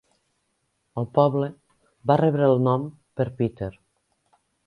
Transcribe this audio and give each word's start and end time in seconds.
El 1.01 1.07
poble 1.17 1.49
va 2.11 2.17
rebre 2.23 2.49
el 2.53 2.65
nom 2.69 2.87
per 3.21 3.27
Peter. 3.43 3.73